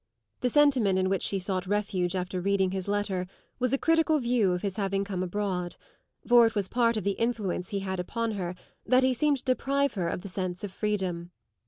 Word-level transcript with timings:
The 0.39 0.49
sentiment 0.49 0.97
in 0.97 1.09
which 1.09 1.21
she 1.21 1.37
sought 1.37 1.67
refuge 1.67 2.15
after 2.15 2.41
reading 2.41 2.71
his 2.71 2.87
letter 2.87 3.27
was 3.59 3.71
a 3.71 3.77
critical 3.77 4.17
view 4.17 4.51
of 4.53 4.63
his 4.63 4.77
having 4.77 5.03
come 5.03 5.21
abroad; 5.21 5.75
for 6.25 6.47
it 6.47 6.55
was 6.55 6.67
part 6.67 6.97
of 6.97 7.03
the 7.03 7.19
influence 7.21 7.69
he 7.69 7.81
had 7.81 7.99
upon 7.99 8.31
her 8.31 8.55
that 8.83 9.03
he 9.03 9.13
seemed 9.13 9.37
to 9.37 9.43
deprive 9.43 9.93
her 9.93 10.09
of 10.09 10.21
the 10.21 10.27
sense 10.27 10.63
of 10.63 10.71
freedom. 10.71 11.29